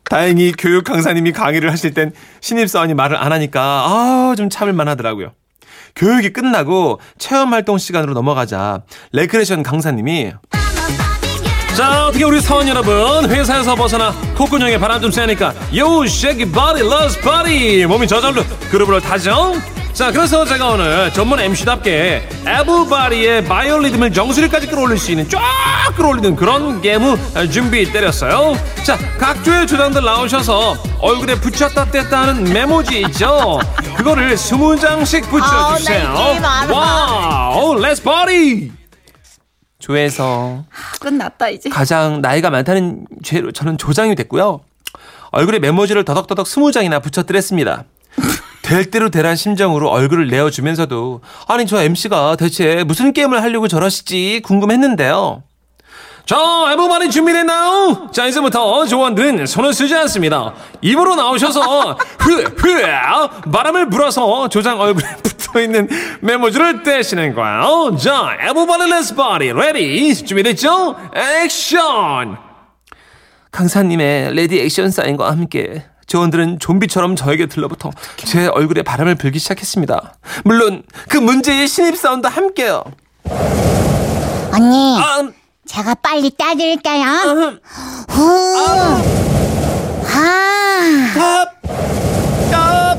다행히 0.05 0.53
교육 0.59 0.85
강사님이 0.85 1.33
강의를 1.33 1.71
하실 1.71 1.95
땐 1.95 2.13
신입사원이 2.41 2.95
말을 2.95 3.17
안 3.17 3.33
하니까 3.33 3.61
아 3.87 4.35
좀 4.37 4.49
참을 4.51 4.73
만 4.73 4.89
하더라고요. 4.89 5.33
교육이 5.97 6.33
끝나고 6.33 7.01
체험 7.19 7.53
활동 7.53 7.79
시간으로 7.79 8.15
넘어가자 8.15 8.83
레크레이션 9.13 9.63
강사님이 9.63 10.33
자 11.77 12.07
어떻게 12.09 12.25
우리 12.25 12.41
사원 12.41 12.69
여러분 12.69 13.31
회사에서 13.31 13.75
벗어나 13.75 14.13
콧구녕에 14.37 14.79
바람 14.79 15.01
좀 15.01 15.11
쐬니까 15.11 15.55
yo 15.77 16.07
shake 16.07 16.51
it 16.53 16.62
body 16.62 16.83
rush 16.83 17.21
body 17.21 17.87
몸이 17.87 18.07
저절로 18.07 18.43
groove를 18.71 19.01
타죠? 19.01 19.55
자 19.93 20.11
그래서 20.13 20.45
제가 20.45 20.69
오늘 20.71 21.11
전문 21.13 21.41
MC답게 21.41 22.29
everybody의 22.47 23.45
바이오리듬을 23.45 24.12
정수리까지 24.13 24.67
끌어올릴 24.67 24.99
수 24.99 25.11
있는 25.11 25.29
쫙 25.29 25.41
끌어올리는 25.97 26.37
그런 26.37 26.81
게임 26.81 27.01
준비 27.51 27.91
때렸어요. 27.91 28.57
자 28.85 28.97
각조의 29.19 29.67
조장들 29.67 30.05
나오셔서 30.05 30.77
얼굴에 31.01 31.35
붙였다 31.37 31.87
뗐다 31.87 32.11
하는 32.13 32.45
메모지 32.53 33.01
있죠? 33.09 33.59
그거를 33.97 34.37
스무 34.37 34.79
장씩 34.79 35.29
붙여주세요. 35.31 36.09
아, 36.09 36.13
나 36.13 36.25
게임 36.33 36.45
알아. 36.45 36.73
Wow 36.79 37.75
let's 37.81 38.03
party 38.03 39.95
조에서 39.94 40.64
끝났다 41.00 41.48
이제. 41.48 41.68
가장 41.68 42.20
나이가 42.20 42.50
많다는 42.50 43.07
죄로 43.24 43.50
저는 43.50 43.76
조장이 43.76 44.14
됐고요. 44.14 44.61
얼굴에 45.33 45.59
메모지를 45.59 46.05
더덕더덕 46.05 46.46
스무 46.46 46.70
장이나 46.72 47.00
붙여드렸습니다. 47.00 47.85
될 48.62 48.90
대로 48.90 49.11
되란 49.11 49.35
심정으로 49.35 49.88
얼굴을 49.90 50.29
내어주면서도 50.29 51.22
아니 51.48 51.66
저 51.66 51.83
MC가 51.83 52.37
대체 52.37 52.85
무슨 52.85 53.12
게임을 53.12 53.42
하려고 53.42 53.66
저러시지 53.66 54.42
궁금했는데요. 54.44 55.42
자, 56.31 56.37
everybody 56.71 57.11
준비됐나요? 57.11 58.09
자, 58.12 58.25
이제부터 58.25 58.87
조원들은 58.87 59.47
손을 59.47 59.75
쓰지 59.75 59.97
않습니다. 59.97 60.55
입으로 60.81 61.16
나오셔서 61.16 61.99
흐, 62.21 62.45
흐, 62.57 63.51
바람을 63.51 63.90
불어서 63.90 64.49
조장 64.49 64.79
얼굴에 64.79 65.09
붙어있는 65.25 65.88
메모지를 66.21 66.85
떼시는 66.85 67.35
거예요. 67.35 67.97
자, 67.97 68.37
everybody 68.43 68.88
let's 68.88 69.14
party 69.16 69.53
ready 69.53 70.14
준비됐죠? 70.14 70.97
액션! 71.16 72.37
강사님의 73.51 74.33
ready 74.33 74.61
action 74.61 74.93
사인과 74.93 75.33
함께 75.33 75.85
조원들은 76.07 76.61
좀비처럼 76.61 77.16
저에게 77.16 77.47
들러붙어 77.47 77.90
제 78.19 78.47
얼굴에 78.47 78.83
바람을 78.83 79.16
불기 79.16 79.40
시작했습니다. 79.40 80.14
물론 80.45 80.85
그 81.09 81.16
문제의 81.16 81.66
신입사원도 81.66 82.29
함께요. 82.29 82.85
언니, 84.53 85.01
아, 85.01 85.21
음, 85.21 85.33
제가 85.71 85.95
빨리 85.95 86.31
따드릴게요. 86.31 87.05
음, 87.05 87.61
후. 88.09 88.57
아, 90.05 91.15
stop! 91.14 91.62
stop! 92.51 92.99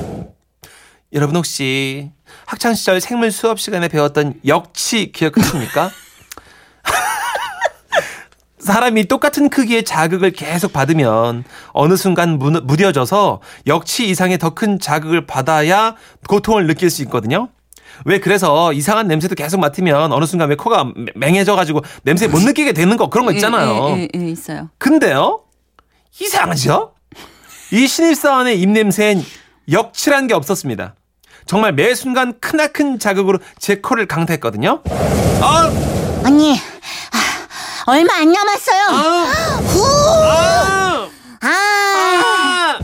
여러분 1.12 1.36
혹시 1.36 2.12
학창 2.46 2.74
시절 2.74 3.02
생물 3.02 3.34
수업 3.34 3.60
시간에 3.60 3.90
배웠던 3.90 4.36
역치 4.48 5.12
기억하십니까? 5.12 5.92
사람이 8.60 9.10
똑같은 9.10 9.50
크기의 9.50 9.84
자극을 9.84 10.32
계속 10.32 10.72
받으면 10.72 11.44
어느 11.74 11.98
순간 11.98 12.40
무, 12.40 12.52
무뎌져서 12.52 13.42
역치 13.68 14.08
이상의 14.08 14.38
더 14.38 14.52
큰 14.52 14.80
자극을 14.80 15.26
받아야 15.26 15.98
고통을 16.30 16.68
느낄 16.68 16.90
수 16.90 17.02
있거든요. 17.02 17.50
왜 18.06 18.20
그래서 18.20 18.74
이상한 18.74 19.08
냄새도 19.08 19.36
계속 19.36 19.60
맡으면 19.60 20.12
어느 20.12 20.26
순간 20.26 20.50
왜 20.50 20.56
코가 20.56 20.86
맹- 20.96 21.06
맹해져가지고 21.16 21.82
냄새 22.04 22.28
못 22.28 22.42
느끼게 22.42 22.74
되는 22.74 22.98
거 22.98 23.10
그런 23.10 23.26
거 23.26 23.32
있잖아요. 23.34 23.96
예, 23.98 24.02
예, 24.02 24.08
예, 24.16 24.20
예, 24.22 24.30
있어요. 24.30 24.70
근데요? 24.78 25.42
이상하죠? 26.20 26.94
이 27.72 27.88
신입사원의 27.88 28.60
입냄새엔 28.60 29.24
역칠한 29.72 30.28
게 30.28 30.34
없었습니다. 30.34 30.96
정말 31.46 31.74
매 31.74 31.96
순간 31.96 32.34
크나큰 32.40 33.00
자극으로 33.00 33.40
제 33.60 33.76
코를 33.78 34.08
강타했거든요. 34.08 34.82
아, 35.42 35.72
언니, 36.26 36.54
아, 37.12 37.92
얼마 37.92 38.14
안 38.16 38.32
남았어요. 38.32 38.84
후, 39.68 39.84
아, 40.22 41.10
아, 41.42 41.48
아. 41.48 42.80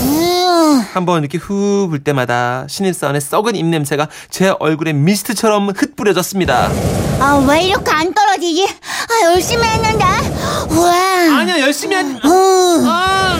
후. 0.00 0.79
한번 0.92 1.22
이렇게 1.22 1.38
후 1.38 1.88
불 1.88 2.02
때마다 2.04 2.66
신입사원의 2.68 3.20
썩은 3.20 3.56
입냄새가 3.56 4.08
제 4.28 4.52
얼굴에 4.58 4.92
미스트처럼 4.92 5.70
흩뿌려졌습니다. 5.70 6.70
아, 7.20 7.44
왜 7.48 7.62
이렇게 7.64 7.90
안 7.90 8.12
떨어지지? 8.12 8.66
아, 8.66 9.32
열심히 9.32 9.64
했는데. 9.64 10.04
우와. 10.70 10.92
아니야, 11.38 11.60
열심히 11.60 11.94
한. 11.96 12.16
후, 12.16 12.84
아, 12.86 13.38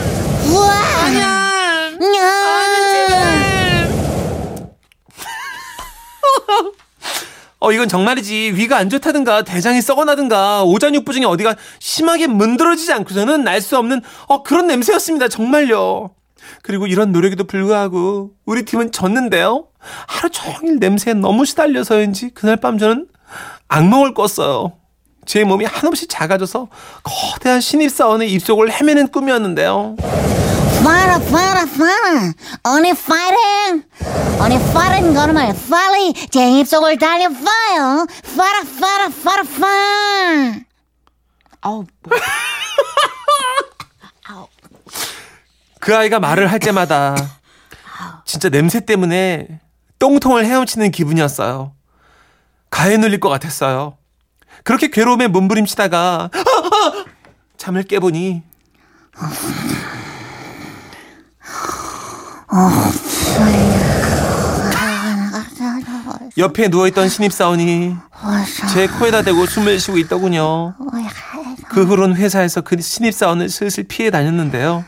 우와. 0.49 0.71
아니야. 1.05 1.91
야. 2.19 3.91
어, 7.61 7.73
이건 7.73 7.89
정말이지. 7.89 8.53
위가 8.55 8.79
안 8.79 8.89
좋다든가, 8.89 9.43
대장이 9.45 9.83
썩어나든가, 9.83 10.63
오장육부 10.65 11.13
중에 11.13 11.25
어디가 11.27 11.57
심하게 11.79 12.27
문드러지지 12.27 12.93
않고서는 12.93 13.45
날 13.45 13.61
수 13.61 13.77
없는, 13.77 14.01
어, 14.29 14.43
그런 14.43 14.67
냄새였습니다. 14.67 15.29
정말요. 15.29 16.11
그리고 16.63 16.87
이런 16.87 17.13
노력에도 17.13 17.45
불구하고, 17.45 18.33
우리 18.45 18.65
팀은 18.65 18.93
졌는데요. 18.93 19.67
하루 19.79 20.31
종일 20.31 20.79
냄새에 20.79 21.15
너무 21.15 21.45
시달려서인지, 21.45 22.31
그날 22.31 22.57
밤 22.57 22.79
저는 22.79 23.07
악몽을 23.69 24.15
꿨어요. 24.15 24.73
제 25.27 25.45
몸이 25.45 25.65
한없이 25.65 26.07
작아져서 26.09 26.69
거대한 27.03 27.61
신입사원의 27.61 28.33
입속을 28.33 28.73
헤매는 28.73 29.09
꿈이었는데요. 29.09 29.97
파라, 30.83 31.19
파라, 31.19 31.67
파라. 31.67 32.33
언니 32.65 32.93
파이팅. 32.95 33.85
언니 34.41 34.59
파이팅 34.73 35.15
걸음을 35.15 35.55
빨리 35.71 36.15
제 36.31 36.51
입속을 36.59 36.99
달려봐요. 36.99 38.07
파라, 38.37 38.63
파라, 38.81 39.09
파라, 39.23 39.43
파. 39.61 40.61
뭐. 41.63 41.85
그 45.81 45.97
아이가 45.97 46.21
말을 46.21 46.51
할 46.51 46.59
때마다 46.61 47.17
진짜 48.25 48.49
냄새 48.49 48.81
때문에 48.85 49.61
똥통을 49.99 50.45
헤엄치는 50.45 50.91
기분이었어요. 50.93 51.73
가해 52.71 52.97
눌릴 52.97 53.19
것 53.19 53.29
같았어요. 53.29 53.97
그렇게 54.63 54.89
괴로움에 54.89 55.27
몸부림치다가! 55.27 56.31
잠을 57.57 57.83
깨보니 57.83 58.43
옆에 66.37 66.69
누워있던 66.69 67.09
신입사원이 67.09 67.97
제 68.73 68.87
코에다 68.87 69.23
대고 69.23 69.47
숨을 69.47 69.79
쉬고 69.81 69.99
있더군요. 69.99 70.75
그 71.69 71.85
후론 71.85 72.17
회사에서 72.17 72.61
그 72.61 72.81
신입사원을 72.81 73.49
슬슬 73.49 73.85
피해 73.85 74.11
다녔는데요. 74.11 74.85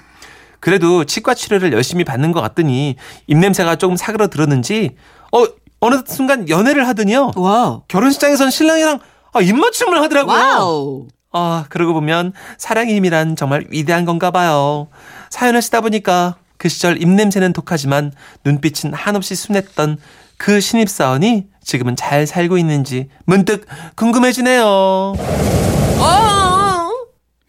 그래도 0.62 1.03
치과 1.03 1.35
치료를 1.35 1.72
열심히 1.72 2.05
받는 2.05 2.31
것 2.31 2.40
같더니 2.40 2.94
입냄새가 3.27 3.75
조금 3.77 3.96
사그러들었는지 3.96 4.90
어 5.33 5.44
어느 5.81 6.03
순간 6.07 6.48
연애를 6.48 6.87
하더니요. 6.87 7.33
wow. 7.35 7.83
결혼식장에선 7.88 8.53
신랑이랑 8.53 9.01
아, 9.33 9.40
입맞춤을 9.40 10.01
하더라고요. 10.01 10.37
wow. 10.37 11.09
아 11.33 11.64
그러고 11.68 11.94
보면 11.94 12.33
사랑의 12.59 12.94
힘이란 12.94 13.35
정말 13.35 13.66
위대한 13.70 14.05
건가 14.05 14.31
봐요. 14.31 14.87
사연을 15.31 15.62
쓰다 15.62 15.81
보니까 15.81 16.37
그 16.59 16.68
시절 16.68 17.03
입냄새는 17.03 17.53
독하지만 17.53 18.12
눈빛은 18.44 18.94
한없이 18.94 19.35
순했던 19.35 19.98
그 20.37 20.61
신입사원이 20.61 21.48
지금은 21.64 21.96
잘 21.96 22.25
살고 22.29 22.57
있는지 22.57 23.09
문득 23.25 23.66
궁금해지네요. 23.96 24.64
어. 24.64 25.14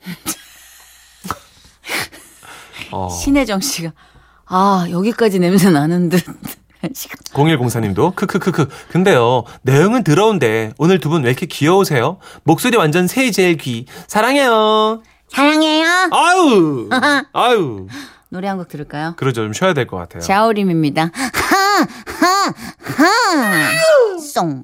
신혜정 3.10 3.60
씨가 3.62 3.92
아 4.48 4.86
여기까지 4.90 5.40
냄새 5.40 5.70
나는 5.72 6.10
듯. 6.10 6.24
시간. 6.94 7.16
0104님도 7.34 8.14
크크크크 8.14 8.68
근데요 8.92 9.46
내용은 9.62 10.04
더러운데 10.04 10.74
오늘 10.78 11.00
두 11.00 11.08
분 11.10 11.24
왜 11.24 11.30
이렇게 11.30 11.46
귀여우세요? 11.46 12.18
목소리 12.44 12.76
완전 12.76 13.08
새이 13.08 13.32
제일 13.32 13.56
귀 13.56 13.86
사랑해요 14.08 15.02
사랑해요. 15.30 15.86
아유 16.12 16.90
아유 17.32 17.88
노래 18.30 18.50
한 18.50 18.58
곡 18.58 18.68
들을까요? 18.68 19.14
그러죠 19.16 19.44
좀 19.44 19.54
쉬어야 19.54 19.74
될 19.74 19.88
것 19.88 19.96
같아요 19.96 20.22
자우림입니다. 20.22 21.04
하, 21.14 21.88
하, 22.06 22.54
하. 23.06 24.20
송. 24.20 24.64